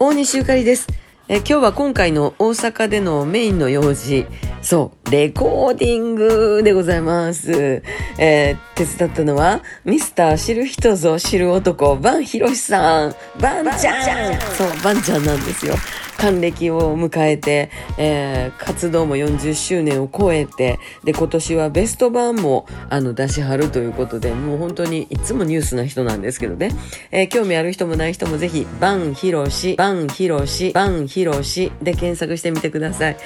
[0.00, 0.86] 大西ゆかりです。
[1.26, 4.26] え今日は今回の大阪でのメインの用事、
[4.62, 7.82] そう、レコーディングでございます。
[8.16, 13.14] えー、手伝ったのは、ミスター知る人ぞ知る男、バンヒロシさん。
[13.40, 15.74] バンちゃんそう、バンちゃんなんですよ。
[16.18, 26.72] 還暦を迎えて、えー、活動も40周年を超えて、で、今年はベスト版も、あの、出しはるということで、もう本当にいつもニュースな人なんですけどね。
[27.12, 33.16] えー、興味ある人もない人もぜひ、バンヒロシ、バンヒロシ、バンヒロシで検索してみてください。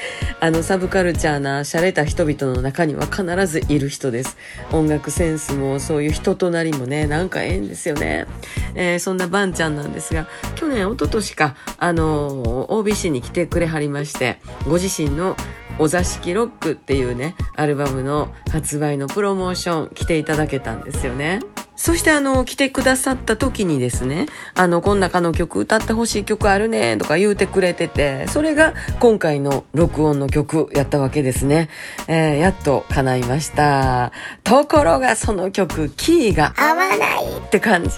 [0.41, 4.36] あの、サブカルチャーな、洒落た人々の中には必ずいる人です。
[4.70, 8.27] 音楽センスも、そういう人となりもね、なんかええんですよね。
[8.74, 15.36] えー、そんなバンちゃんなんですが、去年、一昨年か、あのー OBC に来てくれはりましてご自身の
[15.78, 21.41] お座敷ロックっていうねアルバムの発売のプロモーション来ていただけたんですよね。
[21.74, 31.70] そしてあの、来てくださった時にですね、あの、こん中の曲歌ってほしい曲あるねとか言うてくれてて、それが今回の録音の曲やったわけですね。
[32.06, 34.12] えー、やっと叶いました。
[34.44, 37.91] ところがその曲、キーが合わないって感じ。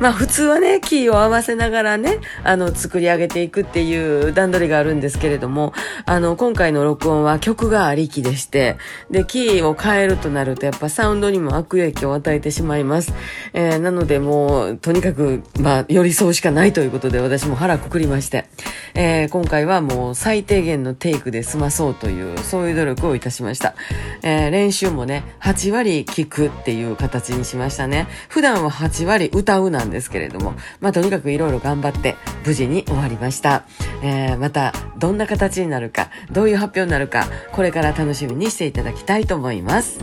[0.00, 5.72] まあ普通はね、キーを合わせながらね、あの、作り上げていくっていう段取りがあるんですけれども、
[6.06, 8.76] あの、今回の録音は曲がありきでして、
[9.10, 13.12] で、キーを変えるとなるとやっぱサウンドにも悪影響を与えてしまいます。
[13.52, 18.46] えー、なのでもう、とにかく、まあ、寄り添うしかないということで私も腹くくりまして、
[18.94, 23.74] えー、今回はもう最低限のテイクで済まそうという、そういう努力をいたしました。
[24.22, 28.06] えー、練習もね、8割聞くっていう形にしましたね。
[28.28, 33.64] 普段は8割歌うなんですけれども、まあ、とにかくいろいろ頑張って無事に終わりました。
[34.02, 39.98] えー、また、どんな形になるか、どういう発表になるか、これから楽しみにしていただきたいと思います。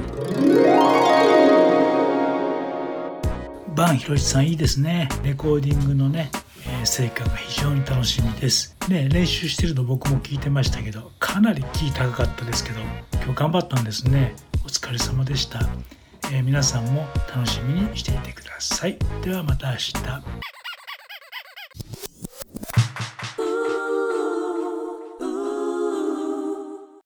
[3.76, 6.30] バンヒロシさんいいですねレコーディングのね、
[6.68, 8.76] え、成果が非常に楽しみです。
[8.90, 12.82] ね練習してるの僕も聞いてましたけどかなりキー高かったですけど
[13.14, 14.36] 今日頑張ったんですね。
[14.64, 15.60] お疲れ様でした、
[16.32, 18.98] えー、皆さんも楽しみにしていてください。
[19.24, 20.61] ではまた明日。